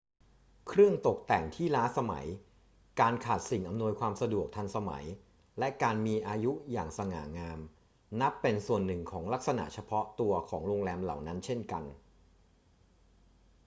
[0.67, 2.25] เครื่องตกแต่งที่ล้าสมัย
[2.99, 5.05] การขาดสิ่งอำนวยความสะดวกทันสมัย
[5.59, 7.59] และการมีอายุอย่างสง่างาม
[8.21, 11.83] นับเป็นส่วนหนึ่งของลักษณะเฉพาะตัวของโรงแรมเหล่านั้นเช่นกัน